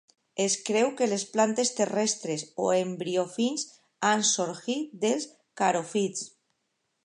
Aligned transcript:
Es 0.43 0.53
creu 0.69 0.87
que 1.01 1.07
les 1.09 1.25
plantes 1.33 1.71
terrestres, 1.81 2.47
o 2.63 2.71
embriòfits, 2.79 3.67
han 4.13 4.27
sorgit 4.33 4.99
dels 5.07 5.29
caròfits. 5.63 6.29